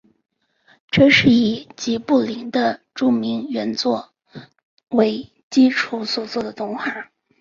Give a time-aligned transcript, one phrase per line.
[0.89, 4.11] 这是以吉卜林的著名原作
[4.89, 7.11] 为基础所做的动画。